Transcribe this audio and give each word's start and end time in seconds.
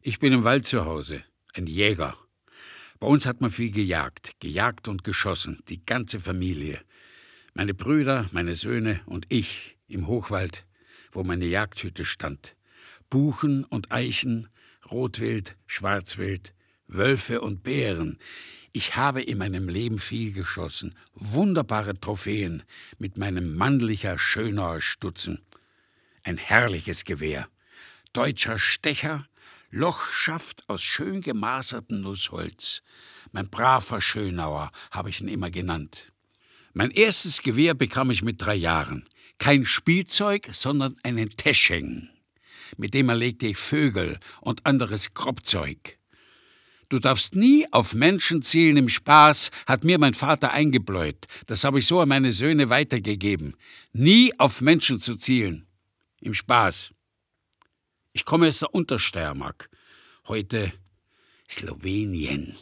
Ich 0.00 0.20
bin 0.20 0.32
im 0.32 0.44
Wald 0.44 0.64
zu 0.64 0.84
Hause, 0.84 1.24
ein 1.54 1.66
Jäger. 1.66 2.16
Bei 3.00 3.08
uns 3.08 3.26
hat 3.26 3.40
man 3.40 3.50
viel 3.50 3.72
gejagt, 3.72 4.38
gejagt 4.38 4.86
und 4.86 5.02
geschossen, 5.02 5.60
die 5.68 5.84
ganze 5.84 6.20
Familie. 6.20 6.80
Meine 7.52 7.74
Brüder, 7.74 8.28
meine 8.30 8.54
Söhne 8.54 9.00
und 9.06 9.26
ich 9.28 9.76
im 9.88 10.06
Hochwald, 10.06 10.66
wo 11.10 11.24
meine 11.24 11.46
Jagdhütte 11.46 12.04
stand. 12.04 12.54
Buchen 13.10 13.64
und 13.64 13.90
Eichen, 13.90 14.48
Rotwild, 14.88 15.56
Schwarzwild, 15.66 16.54
Wölfe 16.86 17.40
und 17.40 17.64
Bären. 17.64 18.18
Ich 18.72 18.94
habe 18.94 19.20
in 19.20 19.38
meinem 19.38 19.68
Leben 19.68 19.98
viel 19.98 20.32
geschossen, 20.32 20.94
wunderbare 21.14 21.98
Trophäen 21.98 22.62
mit 22.98 23.16
meinem 23.16 23.56
Mannlicher 23.56 24.16
Schönauer 24.16 24.80
Stutzen. 24.80 25.40
Ein 26.22 26.36
herrliches 26.36 27.04
Gewehr. 27.04 27.48
Deutscher 28.12 28.58
Stecher, 28.58 29.27
Lochschaft 29.70 30.66
aus 30.68 30.82
schön 30.82 31.20
gemasertem 31.20 32.00
Nussholz. 32.00 32.82
Mein 33.32 33.50
braver 33.50 34.00
Schönauer 34.00 34.70
habe 34.90 35.10
ich 35.10 35.20
ihn 35.20 35.28
immer 35.28 35.50
genannt. 35.50 36.12
Mein 36.72 36.90
erstes 36.90 37.42
Gewehr 37.42 37.74
bekam 37.74 38.10
ich 38.10 38.22
mit 38.22 38.40
drei 38.40 38.54
Jahren. 38.54 39.06
Kein 39.36 39.66
Spielzeug, 39.66 40.48
sondern 40.52 40.96
einen 41.02 41.28
Tescheng. 41.36 42.08
Mit 42.78 42.94
dem 42.94 43.10
erlegte 43.10 43.46
ich 43.46 43.58
Vögel 43.58 44.18
und 44.40 44.64
anderes 44.64 45.12
Kropfzeug. 45.12 45.98
Du 46.88 46.98
darfst 46.98 47.34
nie 47.34 47.70
auf 47.70 47.94
Menschen 47.94 48.40
zielen 48.40 48.78
im 48.78 48.88
Spaß, 48.88 49.50
hat 49.66 49.84
mir 49.84 49.98
mein 49.98 50.14
Vater 50.14 50.50
eingebläut. 50.50 51.26
Das 51.46 51.64
habe 51.64 51.80
ich 51.80 51.86
so 51.86 52.00
an 52.00 52.08
meine 52.08 52.32
Söhne 52.32 52.70
weitergegeben. 52.70 53.54
Nie 53.92 54.32
auf 54.38 54.62
Menschen 54.62 54.98
zu 54.98 55.16
zielen. 55.16 55.66
Im 56.22 56.32
Spaß. 56.32 56.92
Ich 58.18 58.24
komme 58.24 58.48
aus 58.48 58.58
der 58.58 58.74
Untersteiermark. 58.74 59.70
Heute 60.26 60.72
Slowenien. 61.48 62.56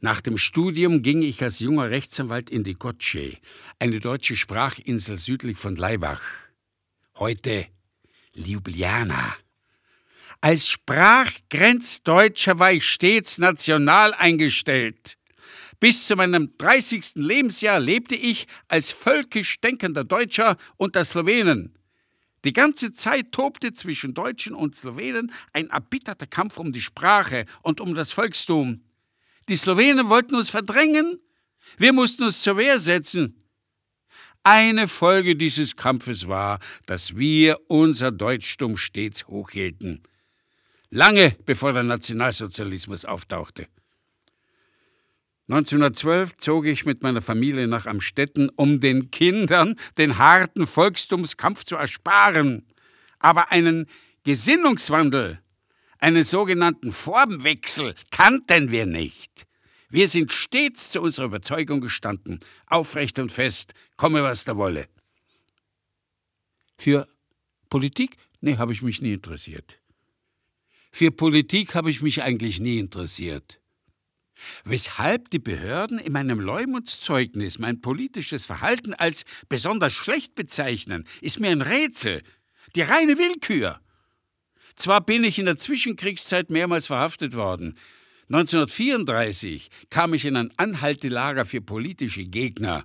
Nach 0.00 0.20
dem 0.20 0.36
Studium 0.36 1.00
ging 1.00 1.22
ich 1.22 1.40
als 1.40 1.60
junger 1.60 1.90
Rechtsanwalt 1.90 2.50
in 2.50 2.64
die 2.64 2.74
Gotsche, 2.74 3.38
eine 3.78 4.00
deutsche 4.00 4.34
Sprachinsel 4.34 5.16
südlich 5.16 5.58
von 5.58 5.76
Laibach. 5.76 6.22
Heute 7.20 7.68
Ljubljana. 8.34 9.36
Als 10.40 10.66
Sprachgrenzdeutscher 10.66 12.58
war 12.58 12.72
ich 12.72 12.88
stets 12.88 13.38
national 13.38 14.12
eingestellt. 14.12 15.18
Bis 15.78 16.08
zu 16.08 16.16
meinem 16.16 16.52
30. 16.58 17.12
Lebensjahr 17.14 17.78
lebte 17.78 18.16
ich 18.16 18.48
als 18.66 18.90
völkisch 18.90 19.60
denkender 19.60 20.02
Deutscher 20.02 20.56
unter 20.78 21.04
Slowenen. 21.04 21.78
Die 22.44 22.52
ganze 22.52 22.92
Zeit 22.92 23.32
tobte 23.32 23.72
zwischen 23.72 24.12
Deutschen 24.12 24.54
und 24.54 24.76
Slowenen 24.76 25.32
ein 25.52 25.70
erbitterter 25.70 26.26
Kampf 26.26 26.58
um 26.58 26.72
die 26.72 26.82
Sprache 26.82 27.46
und 27.62 27.80
um 27.80 27.94
das 27.94 28.12
Volkstum. 28.12 28.82
Die 29.48 29.56
Slowenen 29.56 30.08
wollten 30.08 30.34
uns 30.34 30.50
verdrängen, 30.50 31.18
wir 31.78 31.92
mussten 31.92 32.24
uns 32.24 32.42
zur 32.42 32.58
Wehr 32.58 32.78
setzen. 32.78 33.42
Eine 34.42 34.88
Folge 34.88 35.36
dieses 35.36 35.74
Kampfes 35.74 36.28
war, 36.28 36.58
dass 36.84 37.16
wir 37.16 37.58
unser 37.68 38.12
Deutschtum 38.12 38.76
stets 38.76 39.26
hochhielten. 39.26 40.02
Lange 40.90 41.34
bevor 41.46 41.72
der 41.72 41.82
Nationalsozialismus 41.82 43.06
auftauchte. 43.06 43.68
1912 45.48 46.38
zog 46.38 46.66
ich 46.66 46.86
mit 46.86 47.02
meiner 47.02 47.20
Familie 47.20 47.66
nach 47.66 47.86
Amstetten, 47.86 48.48
um 48.56 48.80
den 48.80 49.10
Kindern 49.10 49.74
den 49.98 50.16
harten 50.16 50.66
Volkstumskampf 50.66 51.64
zu 51.64 51.76
ersparen. 51.76 52.66
Aber 53.18 53.52
einen 53.52 53.86
Gesinnungswandel, 54.22 55.40
einen 55.98 56.22
sogenannten 56.22 56.92
Formwechsel 56.92 57.94
kannten 58.10 58.70
wir 58.70 58.86
nicht. 58.86 59.46
Wir 59.90 60.08
sind 60.08 60.32
stets 60.32 60.90
zu 60.90 61.02
unserer 61.02 61.26
Überzeugung 61.26 61.80
gestanden, 61.80 62.40
aufrecht 62.66 63.18
und 63.18 63.30
fest, 63.30 63.74
komme 63.96 64.22
was 64.22 64.44
da 64.44 64.56
wolle. 64.56 64.88
Für 66.78 67.06
Politik? 67.68 68.16
Nee, 68.40 68.56
habe 68.56 68.72
ich 68.72 68.82
mich 68.82 69.02
nie 69.02 69.12
interessiert. 69.12 69.78
Für 70.90 71.10
Politik 71.10 71.74
habe 71.74 71.90
ich 71.90 72.02
mich 72.02 72.22
eigentlich 72.22 72.60
nie 72.60 72.78
interessiert. 72.78 73.60
Weshalb 74.64 75.30
die 75.30 75.38
Behörden 75.38 75.98
in 75.98 76.12
meinem 76.12 76.40
Leumundszeugnis 76.40 77.58
mein 77.58 77.80
politisches 77.80 78.44
Verhalten 78.44 78.94
als 78.94 79.24
besonders 79.48 79.92
schlecht 79.92 80.34
bezeichnen, 80.34 81.06
ist 81.20 81.40
mir 81.40 81.50
ein 81.50 81.62
Rätsel. 81.62 82.22
Die 82.74 82.82
reine 82.82 83.18
Willkür. 83.18 83.80
Zwar 84.76 85.00
bin 85.00 85.22
ich 85.24 85.38
in 85.38 85.46
der 85.46 85.56
Zwischenkriegszeit 85.56 86.50
mehrmals 86.50 86.86
verhaftet 86.88 87.34
worden. 87.34 87.78
1934 88.28 89.68
kam 89.90 90.14
ich 90.14 90.24
in 90.24 90.36
ein 90.36 90.52
Anhaltelager 90.56 91.44
für 91.44 91.60
politische 91.60 92.24
Gegner. 92.24 92.84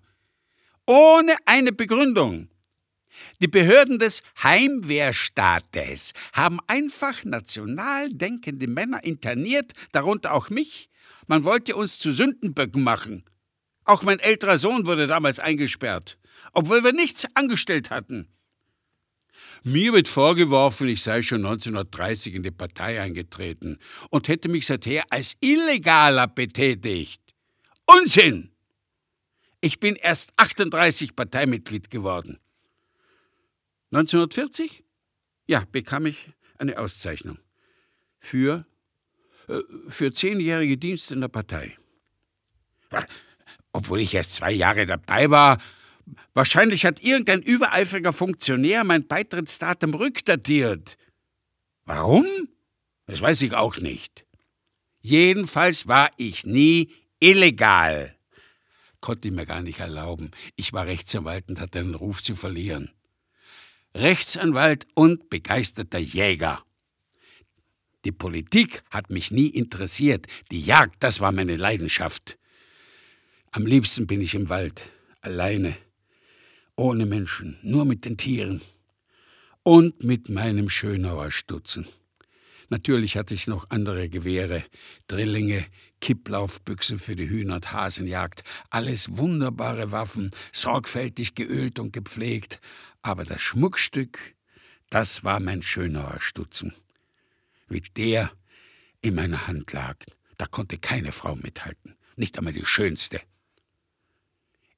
Ohne 0.86 1.36
eine 1.46 1.72
Begründung. 1.72 2.50
Die 3.42 3.48
Behörden 3.48 4.00
des 4.00 4.22
Heimwehrstaates 4.44 6.14
haben 6.34 6.60
einfach 6.68 7.24
national 7.24 8.10
denkende 8.10 8.68
Männer 8.68 9.04
interniert, 9.04 9.74
darunter 9.92 10.34
auch 10.34 10.50
mich. 10.50 10.90
Man 11.30 11.44
wollte 11.44 11.76
uns 11.76 12.00
zu 12.00 12.12
Sündenböcken 12.12 12.82
machen. 12.82 13.24
Auch 13.86 14.02
mein 14.02 14.18
älterer 14.18 14.58
Sohn 14.58 14.88
wurde 14.88 15.06
damals 15.06 15.38
eingesperrt, 15.38 16.18
obwohl 16.54 16.84
wir 16.84 16.92
nichts 16.92 17.28
angestellt 17.36 17.92
hatten. 17.92 18.28
Mir 19.64 19.94
wird 19.94 20.08
vorgeworfen, 20.08 20.88
ich 20.88 21.04
sei 21.04 21.22
schon 21.22 21.46
1930 21.46 22.34
in 22.34 22.42
die 22.42 22.50
Partei 22.50 23.00
eingetreten 23.00 23.78
und 24.10 24.28
hätte 24.28 24.50
mich 24.50 24.66
seither 24.66 25.04
als 25.12 25.38
Illegaler 25.40 26.26
betätigt. 26.26 27.22
Unsinn! 27.86 28.50
Ich 29.62 29.80
bin 29.80 29.98
erst 29.98 30.34
38 30.38 31.16
Parteimitglied 31.16 31.92
geworden. 31.92 32.40
1940? 33.92 34.84
Ja, 35.46 35.64
bekam 35.72 36.08
ich 36.08 36.32
eine 36.58 36.80
Auszeichnung. 36.80 37.38
Für, 38.18 38.66
für 39.88 40.12
zehnjährige 40.12 40.78
Dienst 40.78 41.12
in 41.12 41.22
der 41.22 41.28
Partei. 41.28 41.78
Obwohl 43.72 44.00
ich 44.00 44.14
erst 44.14 44.36
zwei 44.36 44.52
Jahre 44.52 44.86
dabei 44.86 45.30
war, 45.30 45.60
wahrscheinlich 46.34 46.86
hat 46.86 47.02
irgendein 47.02 47.42
übereifriger 47.42 48.14
Funktionär 48.14 48.84
mein 48.84 49.08
Beitrittsdatum 49.08 49.94
rückdatiert. 49.94 50.98
Warum? 51.86 52.26
Das 53.06 53.22
weiß 53.22 53.42
ich 53.42 53.54
auch 53.54 53.78
nicht. 53.78 54.26
Jedenfalls 55.02 55.88
war 55.88 56.12
ich 56.18 56.46
nie 56.46 56.92
illegal. 57.20 58.16
Konnte 59.02 59.30
ich 59.30 59.34
mir 59.34 59.46
gar 59.46 59.62
nicht 59.62 59.80
erlauben. 59.80 60.32
Ich 60.56 60.74
war 60.74 60.86
Rechtsanwalt 60.86 61.50
und 61.50 61.60
hatte 61.60 61.82
den 61.82 61.96
Ruf 61.96 62.22
zu 62.22 62.36
verlieren. 62.36 62.92
Rechtsanwalt 63.96 64.88
und 64.94 65.30
begeisterter 65.30 66.00
Jäger. 66.00 66.64
Die 68.06 68.12
Politik 68.14 68.82
hat 68.92 69.10
mich 69.10 69.32
nie 69.32 69.48
interessiert, 69.48 70.28
die 70.52 70.62
Jagd, 70.62 71.04
das 71.04 71.20
war 71.20 71.32
meine 71.32 71.58
Leidenschaft. 71.58 72.38
Am 73.52 73.66
liebsten 73.66 74.08
bin 74.08 74.22
ich 74.22 74.36
im 74.36 74.48
Wald, 74.48 74.84
alleine, 75.22 75.76
ohne 76.76 77.06
Menschen, 77.06 77.58
nur 77.62 77.84
mit 77.84 78.06
den 78.06 78.16
Tieren 78.16 78.62
und 79.64 80.04
mit 80.04 80.30
meinem 80.30 80.70
Schönauer 80.70 81.32
Stutzen. 81.32 81.88
Natürlich 82.70 83.18
hatte 83.18 83.34
ich 83.34 83.48
noch 83.48 83.70
andere 83.70 84.08
Gewehre, 84.10 84.64
Drillinge, 85.08 85.66
Kipplaufbüchsen 86.00 87.00
für 87.00 87.16
die 87.16 87.30
Hühner- 87.30 87.56
und 87.56 87.74
Hasenjagd, 87.74 88.44
alles 88.70 89.18
wunderbare 89.18 89.92
Waffen, 89.92 90.32
sorgfältig 90.54 91.36
geölt 91.36 91.80
und 91.80 91.92
gepflegt, 91.92 92.62
aber 93.02 93.26
das 93.26 93.42
Schmuckstück, 93.42 94.36
das 94.90 95.24
war 95.24 95.40
mein 95.40 95.62
Schönauer 95.64 96.18
Stutzen. 96.20 96.74
Wie 97.70 97.82
der 97.82 98.32
in 99.02 99.16
meiner 99.16 99.48
Hand 99.48 99.72
lag, 99.74 99.98
da 100.38 100.46
konnte 100.46 100.78
keine 100.78 101.12
Frau 101.12 101.36
mithalten, 101.36 101.96
nicht 102.16 102.38
einmal 102.38 102.54
die 102.54 102.66
schönste. 102.66 103.22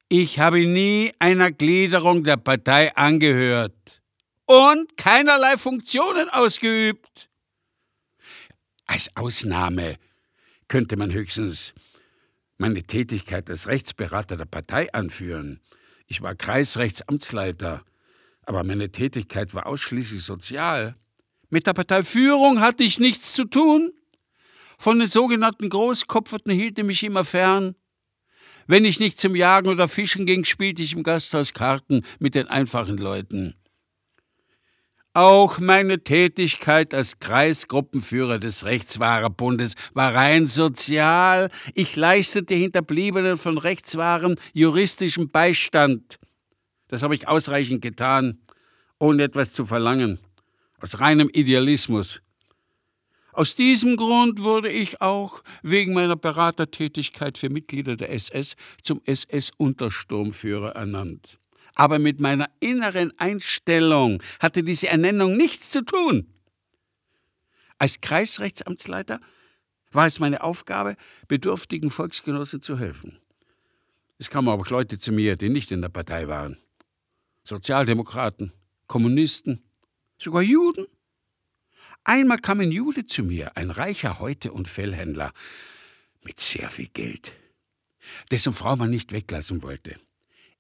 Ich 0.09 0.39
habe 0.39 0.65
nie 0.67 1.13
einer 1.19 1.51
Gliederung 1.51 2.23
der 2.23 2.38
Partei 2.38 2.93
angehört 2.95 4.01
und 4.45 4.97
keinerlei 4.97 5.57
Funktionen 5.57 6.29
ausgeübt. 6.29 7.29
Als 8.85 9.15
Ausnahme 9.15 9.97
könnte 10.67 10.97
man 10.97 11.13
höchstens 11.13 11.73
meine 12.57 12.83
Tätigkeit 12.83 13.49
als 13.49 13.67
Rechtsberater 13.67 14.35
der 14.35 14.45
Partei 14.45 14.91
anführen. 14.93 15.61
Ich 16.07 16.21
war 16.21 16.35
Kreisrechtsamtsleiter 16.35 17.85
aber 18.43 18.63
meine 18.63 18.91
Tätigkeit 18.91 19.53
war 19.53 19.67
ausschließlich 19.67 20.23
sozial. 20.23 20.95
Mit 21.51 21.68
der 21.68 21.74
Parteiführung 21.74 22.62
hatte 22.62 22.83
ich 22.83 23.00
nichts 23.00 23.33
zu 23.33 23.44
tun. 23.44 23.92
Von 24.77 25.00
den 25.00 25.07
sogenannten 25.07 25.68
Großkopferten 25.68 26.53
hielt 26.53 26.80
ich 26.80 26.86
mich 26.86 27.03
immer 27.03 27.25
fern. 27.25 27.75
Wenn 28.68 28.86
ich 28.86 29.01
nicht 29.01 29.19
zum 29.19 29.36
Jagen 29.36 29.68
oder 29.68 29.89
Fischen 29.89 30.25
ging, 30.25 30.45
spielte 30.45 30.81
ich 30.81 30.94
im 30.94 31.03
Gasthaus 31.03 31.53
Karten 31.53 32.06
mit 32.19 32.36
den 32.36 32.48
einfachen 32.48 32.98
Leuten. 32.98 33.56
Auch 35.13 35.59
meine 35.59 36.01
Tätigkeit 36.06 36.94
als 36.94 37.19
Kreisgruppenführer 37.19 38.39
des 38.39 38.63
Rechtswahrerbundes 38.63 39.74
war 39.94 40.15
rein 40.15 40.45
sozial. 40.45 41.50
Ich 41.75 41.98
leistete 41.98 42.56
Hinterbliebenen 42.56 43.36
von 43.36 43.57
Rechtswaren 43.57 44.36
juristischen 44.53 45.30
Beistand. 45.30 46.18
Das 46.88 47.03
habe 47.03 47.13
ich 47.13 47.27
ausreichend 47.27 47.81
getan, 47.81 48.39
ohne 49.00 49.24
etwas 49.24 49.51
zu 49.51 49.65
verlangen, 49.65 50.19
aus 50.81 50.99
reinem 50.99 51.29
Idealismus. 51.29 52.21
Aus 53.33 53.55
diesem 53.55 53.95
Grund 53.95 54.43
wurde 54.43 54.69
ich 54.69 55.01
auch 55.01 55.41
wegen 55.63 55.93
meiner 55.93 56.17
Beratertätigkeit 56.17 57.37
für 57.37 57.49
Mitglieder 57.49 57.95
der 57.95 58.11
SS 58.11 58.55
zum 58.83 59.01
SS-Untersturmführer 59.05 60.71
ernannt 60.71 61.39
aber 61.75 61.99
mit 61.99 62.19
meiner 62.19 62.49
inneren 62.59 63.17
Einstellung 63.17 64.21
hatte 64.39 64.63
diese 64.63 64.87
Ernennung 64.87 65.37
nichts 65.37 65.71
zu 65.71 65.83
tun. 65.83 66.27
Als 67.77 68.01
Kreisrechtsamtsleiter 68.01 69.19
war 69.91 70.05
es 70.05 70.19
meine 70.19 70.43
Aufgabe, 70.43 70.95
bedürftigen 71.27 71.89
Volksgenossen 71.89 72.61
zu 72.61 72.77
helfen. 72.77 73.19
Es 74.17 74.29
kamen 74.29 74.49
aber 74.49 74.61
auch 74.61 74.69
Leute 74.69 74.99
zu 74.99 75.11
mir, 75.11 75.35
die 75.35 75.49
nicht 75.49 75.71
in 75.71 75.81
der 75.81 75.89
Partei 75.89 76.27
waren. 76.27 76.57
Sozialdemokraten, 77.43 78.53
Kommunisten, 78.85 79.63
sogar 80.21 80.41
Juden. 80.41 80.88
Einmal 82.03 82.39
kam 82.39 82.59
ein 82.59 82.71
Jude 82.71 83.06
zu 83.06 83.23
mir, 83.23 83.56
ein 83.56 83.69
reicher 83.69 84.19
Häute- 84.19 84.51
und 84.51 84.68
Fellhändler, 84.68 85.33
mit 86.23 86.39
sehr 86.39 86.69
viel 86.69 86.88
Geld, 86.88 87.33
dessen 88.31 88.53
Frau 88.53 88.75
man 88.75 88.89
nicht 88.89 89.12
weglassen 89.12 89.62
wollte. 89.62 90.00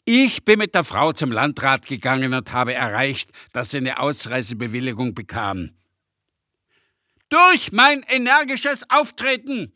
Ich 0.05 0.45
bin 0.45 0.59
mit 0.59 0.73
der 0.73 0.83
Frau 0.83 1.13
zum 1.13 1.31
Landrat 1.31 1.85
gegangen 1.85 2.33
und 2.33 2.51
habe 2.51 2.73
erreicht, 2.73 3.31
dass 3.53 3.71
sie 3.71 3.77
eine 3.77 3.99
Ausreisebewilligung 3.99 5.13
bekam. 5.13 5.71
Durch 7.29 7.71
mein 7.71 8.01
energisches 8.07 8.83
Auftreten. 8.89 9.71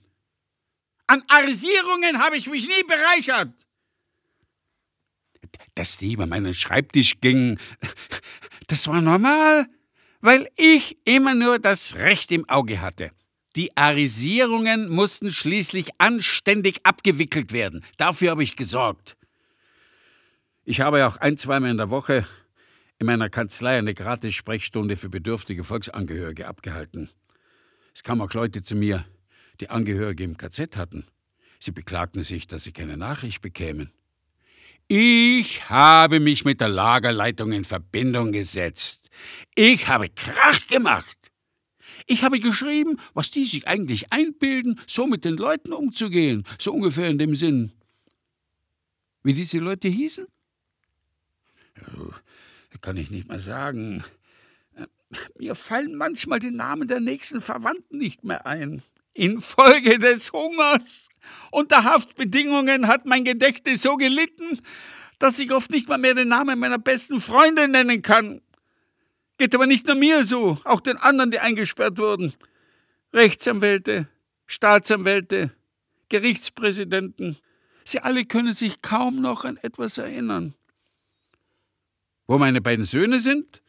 An 1.08 1.24
Arisierungen 1.28 2.20
habe 2.20 2.38
ich 2.38 2.48
mich 2.48 2.68
nie 2.68 2.84
bereichert. 2.84 3.54
Dass 5.76 5.98
die 5.98 6.14
über 6.14 6.26
meinen 6.26 6.54
Schreibtisch 6.54 7.14
gingen, 7.22 7.60
das 8.68 8.88
war 8.88 9.02
normal, 9.02 9.68
weil 10.26 10.50
ich 10.58 10.98
immer 11.06 11.36
nur 11.36 11.60
das 11.60 11.94
Recht 11.96 12.32
im 12.32 12.50
Auge 12.50 12.82
hatte. 12.82 13.12
Die 13.56 13.78
Arisierungen 13.78 14.90
mussten 14.90 15.30
schließlich 15.30 15.90
anständig 16.00 16.80
abgewickelt 16.84 17.54
werden. 17.54 17.86
Dafür 17.98 18.32
habe 18.32 18.42
ich 18.42 18.56
gesorgt. 18.56 19.18
Ich 20.64 20.82
habe 20.82 21.06
auch 21.06 21.18
ein, 21.18 21.38
zweimal 21.38 21.70
in 21.70 21.78
der 21.78 21.92
Woche 21.92 22.26
in 22.98 23.06
meiner 23.06 23.30
Kanzlei 23.30 23.78
eine 23.78 23.94
Gratis-Sprechstunde 23.94 24.98
für 24.98 25.10
bedürftige 25.10 25.64
Volksangehörige 25.64 26.48
abgehalten. 26.48 27.12
Es 27.94 28.02
kamen 28.02 28.22
auch 28.22 28.34
Leute 28.34 28.64
zu 28.64 28.76
mir, 28.76 29.06
die 29.60 29.70
Angehörige 29.70 30.24
im 30.24 30.38
KZ 30.38 30.76
hatten. 30.76 31.06
Sie 31.60 31.72
beklagten 31.72 32.24
sich, 32.24 32.48
dass 32.48 32.64
sie 32.64 32.74
keine 32.74 32.98
Nachricht 32.98 33.44
bekämen. 33.44 33.92
Ich 34.88 35.70
habe 35.70 36.20
mich 36.20 36.46
mit 36.46 36.62
der 36.62 36.70
Lagerleitung 36.70 37.52
in 37.52 37.64
Verbindung 37.64 38.32
gesetzt. 38.32 39.05
Ich 39.56 39.88
habe 39.88 40.10
Krach 40.10 40.68
gemacht. 40.68 41.18
Ich 42.08 42.24
habe 42.24 42.40
geschrieben, 42.40 43.00
was 43.14 43.32
die 43.32 43.46
sich 43.46 43.68
eigentlich 43.68 44.12
einbilden, 44.12 44.80
so 44.86 45.08
mit 45.08 45.26
den 45.26 45.38
Leuten 45.38 45.74
umzugehen, 45.74 46.46
so 46.60 46.72
ungefähr 46.72 47.10
in 47.10 47.18
dem 47.18 47.36
Sinn. 47.36 47.72
Wie 49.24 49.34
diese 49.34 49.58
Leute 49.58 49.88
hießen? 49.88 50.28
Kann 52.82 52.98
ich 52.98 53.10
nicht 53.10 53.28
mehr 53.28 53.40
sagen. 53.40 54.04
Mir 55.40 55.56
fallen 55.56 55.96
manchmal 55.96 56.40
die 56.40 56.52
Namen 56.52 56.88
der 56.88 57.00
nächsten 57.00 57.42
Verwandten 57.42 57.98
nicht 57.98 58.24
mehr 58.24 58.46
ein. 58.46 58.84
Infolge 59.14 59.98
des 59.98 60.34
Hungers 60.34 61.08
und 61.50 61.72
der 61.72 61.86
Haftbedingungen 61.86 62.88
hat 62.88 63.06
mein 63.06 63.24
Gedächtnis 63.24 63.82
so 63.82 63.96
gelitten, 63.96 64.60
dass 65.20 65.40
ich 65.40 65.52
oft 65.52 65.72
nicht 65.72 65.88
mal 65.88 65.98
mehr 65.98 66.14
den 66.14 66.28
Namen 66.28 66.60
meiner 66.60 66.78
besten 66.78 67.22
Freunde 67.22 67.68
nennen 67.68 68.02
kann. 68.02 68.42
Geht 69.38 69.54
aber 69.54 69.68
nicht 69.68 69.86
nur 69.88 69.96
mir 69.96 70.24
so, 70.24 70.58
auch 70.64 70.80
den 70.80 70.98
anderen, 70.98 71.32
die 71.32 71.40
eingesperrt 71.40 71.98
wurden. 71.98 72.34
Rechtsanwälte, 73.14 74.08
Staatsanwälte, 74.48 75.52
Gerichtspräsidenten, 76.10 77.38
sie 77.84 78.00
alle 78.00 78.26
können 78.26 78.54
sich 78.54 78.82
kaum 78.82 79.22
noch 79.22 79.44
an 79.44 79.58
etwas 79.58 79.98
erinnern. 79.98 80.54
Wo 82.28 82.38
meine 82.38 82.62
beiden 82.62 82.86
Söhne 82.86 83.20
sind? 83.20 83.62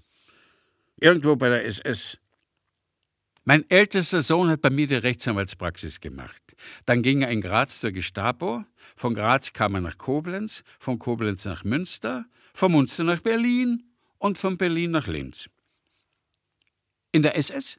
Irgendwo 0.99 1.37
bei 1.37 1.49
der 1.49 1.65
SS. 1.65 2.19
Mein 3.45 3.69
ältester 3.71 4.23
Sohn 4.23 4.49
hat 4.49 4.63
bei 4.63 4.71
mir 4.71 4.87
die 4.87 4.97
Rechtsanwaltspraxis 4.97 6.01
gemacht. 6.01 6.43
Dann 6.85 7.03
ging 7.03 7.23
er 7.23 7.31
in 7.31 7.41
Graz 7.41 7.81
zur 7.81 7.93
Gestapo, 7.93 8.65
von 8.97 9.15
Graz 9.15 9.53
kam 9.53 9.75
er 9.75 9.83
nach 9.83 9.99
Koblenz, 9.99 10.65
von 10.81 10.99
Koblenz 10.99 11.45
nach 11.45 11.63
Münster, 11.65 12.25
von 12.55 12.73
Münster 12.73 13.05
nach 13.05 13.21
Berlin 13.21 13.85
und 14.19 14.39
von 14.39 14.57
Berlin 14.57 14.91
nach 14.91 15.07
Linz. 15.07 15.49
In 17.13 17.23
der 17.23 17.37
SS 17.37 17.79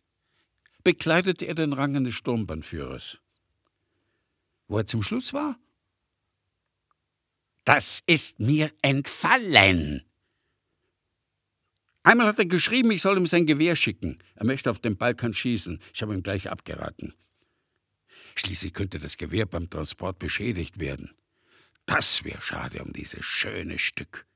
bekleidete 0.84 1.46
er 1.46 1.56
den 1.56 1.74
Rang 1.74 1.96
eines 1.96 2.16
Sturmbannführers. 2.16 3.20
Wo 4.68 4.78
er 4.78 4.86
zum 4.86 5.04
Schluss 5.04 5.34
war? 5.34 5.58
Das 7.66 8.02
ist 8.06 8.40
mir 8.40 8.72
entfallen. 8.82 10.06
Einmal 12.04 12.28
hat 12.28 12.40
er 12.40 12.46
geschrieben, 12.46 12.92
ich 12.92 13.02
soll 13.02 13.18
ihm 13.18 13.28
sein 13.28 13.46
Gewehr 13.46 13.76
schicken. 13.76 14.18
Er 14.36 14.46
möchte 14.46 14.72
auf 14.72 14.80
den 14.80 14.96
Balkan 14.96 15.34
schießen. 15.34 15.82
Ich 15.94 16.02
habe 16.02 16.14
ihm 16.14 16.24
gleich 16.24 16.50
abgeraten. 16.50 17.14
Schließlich 18.36 18.74
könnte 18.74 19.00
das 19.00 19.18
Gewehr 19.18 19.46
beim 19.46 19.70
Transport 19.70 20.20
beschädigt 20.20 20.80
werden. 20.80 21.16
Das 21.88 22.24
wäre 22.24 22.40
schade 22.40 22.84
um 22.84 22.94
dieses 22.94 23.26
schöne 23.26 23.80
Stück. 23.80 24.27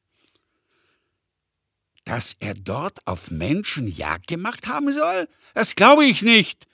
Dass 2.11 2.35
er 2.41 2.55
dort 2.55 3.07
auf 3.07 3.31
Menschen 3.31 3.87
Jagd 3.87 4.27
gemacht 4.27 4.67
haben 4.67 4.91
soll? 4.91 5.29
Das 5.53 5.75
glaube 5.75 6.03
ich 6.03 6.23
nicht. 6.23 6.67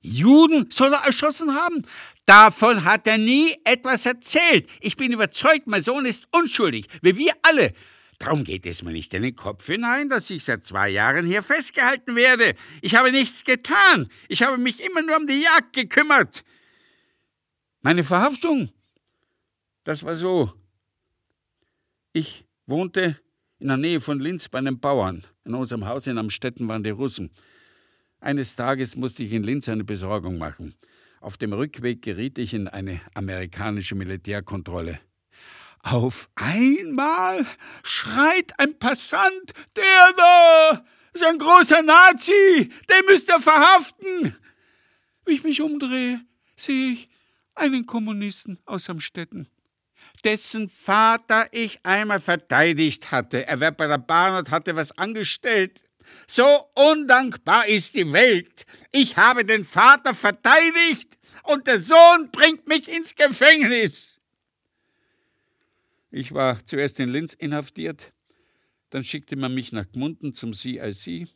Juden 0.00 0.68
soll 0.72 0.92
er 0.92 1.04
erschossen 1.06 1.54
haben? 1.54 1.86
Davon 2.26 2.84
hat 2.84 3.06
er 3.06 3.16
nie 3.16 3.56
etwas 3.62 4.06
erzählt. 4.06 4.68
Ich 4.80 4.96
bin 4.96 5.12
überzeugt, 5.12 5.68
mein 5.68 5.82
Sohn 5.82 6.04
ist 6.04 6.26
unschuldig, 6.32 6.88
wie 7.00 7.16
wir 7.16 7.32
alle. 7.42 7.74
Darum 8.18 8.42
geht 8.42 8.66
es 8.66 8.82
mir 8.82 8.90
nicht 8.90 9.14
in 9.14 9.22
den 9.22 9.36
Kopf 9.36 9.64
hinein, 9.66 10.08
dass 10.08 10.28
ich 10.30 10.42
seit 10.42 10.64
zwei 10.64 10.88
Jahren 10.88 11.26
hier 11.26 11.44
festgehalten 11.44 12.16
werde. 12.16 12.56
Ich 12.82 12.96
habe 12.96 13.12
nichts 13.12 13.44
getan. 13.44 14.08
Ich 14.28 14.42
habe 14.42 14.58
mich 14.58 14.80
immer 14.80 15.02
nur 15.02 15.16
um 15.16 15.28
die 15.28 15.42
Jagd 15.42 15.74
gekümmert. 15.74 16.42
Meine 17.82 18.02
Verhaftung, 18.02 18.72
das 19.84 20.02
war 20.02 20.16
so. 20.16 20.52
Ich 22.12 22.44
wohnte 22.66 23.16
in 23.60 23.68
der 23.68 23.76
Nähe 23.76 24.00
von 24.00 24.18
Linz 24.18 24.48
bei 24.48 24.58
einem 24.58 24.80
Bauern. 24.80 25.24
In 25.44 25.54
unserem 25.54 25.86
Haus 25.86 26.06
in 26.06 26.18
Amstetten 26.18 26.66
waren 26.66 26.82
die 26.82 26.90
Russen. 26.90 27.30
Eines 28.18 28.56
Tages 28.56 28.96
musste 28.96 29.22
ich 29.22 29.32
in 29.32 29.42
Linz 29.42 29.68
eine 29.68 29.84
Besorgung 29.84 30.38
machen. 30.38 30.74
Auf 31.20 31.36
dem 31.36 31.52
Rückweg 31.52 32.02
geriet 32.02 32.38
ich 32.38 32.54
in 32.54 32.68
eine 32.68 33.00
amerikanische 33.14 33.94
Militärkontrolle. 33.94 35.00
Auf 35.82 36.30
einmal 36.34 37.46
schreit 37.82 38.58
ein 38.58 38.78
Passant, 38.78 39.52
der 39.76 40.12
da 40.16 40.84
ist 41.12 41.24
ein 41.24 41.38
großer 41.38 41.82
Nazi, 41.82 42.70
den 42.88 43.06
müsst 43.06 43.28
ihr 43.28 43.40
verhaften. 43.40 44.36
Wie 45.26 45.32
ich 45.32 45.44
mich 45.44 45.60
umdrehe, 45.60 46.20
sehe 46.56 46.92
ich 46.92 47.08
einen 47.54 47.86
Kommunisten 47.86 48.58
aus 48.64 48.88
Amstetten, 48.88 49.48
dessen 50.22 50.68
Vater 50.68 51.48
ich 51.52 51.80
einmal 51.82 52.20
verteidigt 52.20 53.10
hatte. 53.10 53.46
Er 53.46 53.60
wäre 53.60 53.72
bei 53.72 53.86
der 53.86 53.98
Bahn 53.98 54.36
und 54.36 54.50
hatte 54.50 54.76
was 54.76 54.96
angestellt. 54.96 55.82
So 56.26 56.46
undankbar 56.74 57.66
ist 57.66 57.94
die 57.94 58.12
Welt. 58.12 58.64
Ich 58.92 59.16
habe 59.16 59.44
den 59.44 59.64
Vater 59.64 60.14
verteidigt 60.14 61.18
und 61.44 61.66
der 61.66 61.78
Sohn 61.78 62.30
bringt 62.32 62.66
mich 62.68 62.88
ins 62.88 63.14
Gefängnis. 63.14 64.18
Ich 66.10 66.32
war 66.32 66.64
zuerst 66.66 66.98
in 66.98 67.08
Linz 67.08 67.34
inhaftiert, 67.34 68.12
dann 68.90 69.04
schickte 69.04 69.36
man 69.36 69.54
mich 69.54 69.70
nach 69.70 69.86
Gmunden 69.92 70.34
zum 70.34 70.52
CIC, 70.52 71.28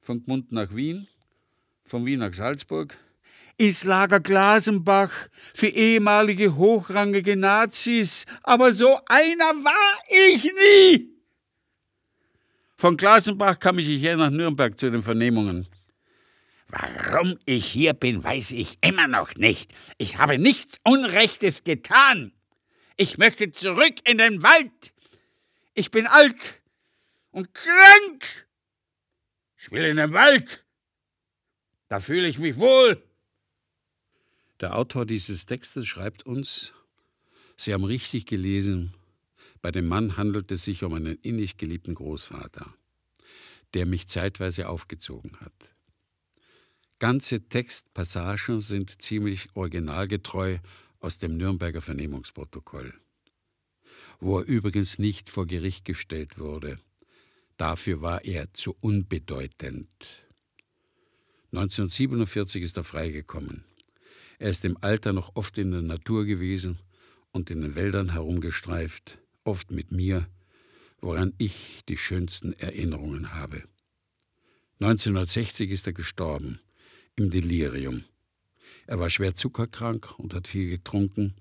von 0.00 0.24
Gmunden 0.24 0.54
nach 0.54 0.74
Wien, 0.74 1.06
von 1.84 2.06
Wien 2.06 2.20
nach 2.20 2.32
Salzburg, 2.32 2.96
ins 3.60 3.84
Lager 3.84 4.20
Glasenbach 4.20 5.12
für 5.52 5.68
ehemalige 5.68 6.56
hochrangige 6.56 7.36
Nazis, 7.36 8.24
aber 8.42 8.72
so 8.72 8.98
einer 9.04 9.44
war 9.44 9.98
ich 10.08 10.44
nie. 10.44 11.10
Von 12.78 12.96
Glasenbach 12.96 13.58
kam 13.58 13.78
ich 13.78 13.86
hier 13.86 14.16
nach 14.16 14.30
Nürnberg 14.30 14.78
zu 14.78 14.90
den 14.90 15.02
Vernehmungen. 15.02 15.68
Warum 16.68 17.38
ich 17.44 17.66
hier 17.66 17.92
bin, 17.92 18.24
weiß 18.24 18.52
ich 18.52 18.78
immer 18.80 19.08
noch 19.08 19.34
nicht. 19.34 19.74
Ich 19.98 20.16
habe 20.16 20.38
nichts 20.38 20.78
Unrechtes 20.82 21.62
getan. 21.62 22.32
Ich 22.96 23.18
möchte 23.18 23.52
zurück 23.52 23.96
in 24.04 24.16
den 24.16 24.42
Wald. 24.42 24.94
Ich 25.74 25.90
bin 25.90 26.06
alt 26.06 26.62
und 27.30 27.52
krank. 27.52 28.46
Ich 29.58 29.70
will 29.70 29.84
in 29.84 29.98
den 29.98 30.14
Wald. 30.14 30.64
Da 31.88 32.00
fühle 32.00 32.26
ich 32.26 32.38
mich 32.38 32.56
wohl. 32.56 33.02
Der 34.60 34.76
Autor 34.76 35.06
dieses 35.06 35.46
Textes 35.46 35.86
schreibt 35.86 36.26
uns, 36.26 36.72
Sie 37.56 37.72
haben 37.72 37.84
richtig 37.84 38.26
gelesen, 38.26 38.94
bei 39.62 39.70
dem 39.70 39.86
Mann 39.86 40.16
handelt 40.16 40.50
es 40.50 40.64
sich 40.64 40.82
um 40.82 40.94
einen 40.94 41.16
innig 41.16 41.56
geliebten 41.56 41.94
Großvater, 41.94 42.74
der 43.74 43.86
mich 43.86 44.06
zeitweise 44.08 44.68
aufgezogen 44.68 45.38
hat. 45.40 45.74
Ganze 46.98 47.48
Textpassagen 47.48 48.60
sind 48.60 49.00
ziemlich 49.00 49.48
originalgetreu 49.54 50.58
aus 51.00 51.16
dem 51.16 51.38
Nürnberger 51.38 51.80
Vernehmungsprotokoll, 51.80 52.92
wo 54.20 54.40
er 54.40 54.46
übrigens 54.46 54.98
nicht 54.98 55.30
vor 55.30 55.46
Gericht 55.46 55.86
gestellt 55.86 56.38
wurde. 56.38 56.78
Dafür 57.56 58.02
war 58.02 58.24
er 58.24 58.52
zu 58.52 58.76
unbedeutend. 58.80 59.88
1947 61.52 62.62
ist 62.62 62.76
er 62.76 62.84
freigekommen. 62.84 63.64
Er 64.40 64.48
ist 64.48 64.64
im 64.64 64.78
Alter 64.80 65.12
noch 65.12 65.36
oft 65.36 65.58
in 65.58 65.70
der 65.70 65.82
Natur 65.82 66.24
gewesen 66.24 66.78
und 67.30 67.50
in 67.50 67.60
den 67.60 67.74
Wäldern 67.74 68.12
herumgestreift, 68.12 69.18
oft 69.44 69.70
mit 69.70 69.92
mir, 69.92 70.28
woran 71.02 71.34
ich 71.36 71.82
die 71.90 71.98
schönsten 71.98 72.54
Erinnerungen 72.54 73.34
habe. 73.34 73.64
1960 74.80 75.70
ist 75.70 75.86
er 75.86 75.92
gestorben, 75.92 76.58
im 77.16 77.28
Delirium. 77.28 78.04
Er 78.86 78.98
war 78.98 79.10
schwer 79.10 79.34
zuckerkrank 79.34 80.18
und 80.18 80.32
hat 80.32 80.48
viel 80.48 80.70
getrunken. 80.70 81.34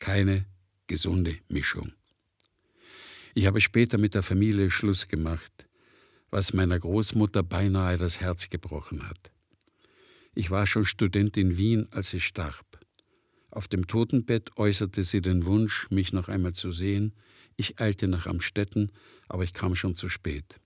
Keine 0.00 0.44
gesunde 0.88 1.38
Mischung. 1.46 1.92
Ich 3.34 3.46
habe 3.46 3.60
später 3.60 3.98
mit 3.98 4.14
der 4.16 4.24
Familie 4.24 4.72
Schluss 4.72 5.06
gemacht, 5.06 5.68
was 6.30 6.52
meiner 6.52 6.80
Großmutter 6.80 7.44
beinahe 7.44 7.98
das 7.98 8.18
Herz 8.18 8.50
gebrochen 8.50 9.08
hat. 9.08 9.31
Ich 10.34 10.50
war 10.50 10.66
schon 10.66 10.84
Student 10.84 11.36
in 11.36 11.56
Wien, 11.56 11.88
als 11.90 12.10
sie 12.10 12.20
starb. 12.20 12.80
Auf 13.50 13.68
dem 13.68 13.86
Totenbett 13.86 14.56
äußerte 14.56 15.02
sie 15.02 15.20
den 15.20 15.44
Wunsch, 15.44 15.90
mich 15.90 16.12
noch 16.12 16.28
einmal 16.28 16.54
zu 16.54 16.72
sehen. 16.72 17.14
Ich 17.56 17.80
eilte 17.80 18.08
nach 18.08 18.26
Amstetten, 18.26 18.92
aber 19.28 19.44
ich 19.44 19.52
kam 19.52 19.74
schon 19.74 19.94
zu 19.94 20.08
spät. 20.08 20.58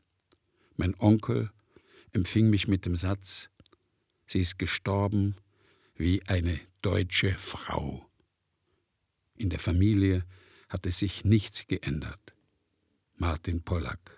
Mein 0.77 0.95
Onkel 1.01 1.51
empfing 2.13 2.49
mich 2.49 2.69
mit 2.69 2.87
dem 2.87 2.95
Satz, 2.95 3.51
sie 4.27 4.41
ist 4.41 4.59
gestorben 4.59 5.35
wie 5.97 6.23
eine 6.29 6.61
deutsche 6.83 7.33
Frau. 7.37 8.09
In 9.35 9.51
der 9.51 9.59
Familie 9.59 10.25
hatte 10.69 10.93
sich 10.93 11.25
nichts 11.25 11.67
geändert. 11.67 12.35
Martin 13.17 13.63
Pollack 13.63 14.16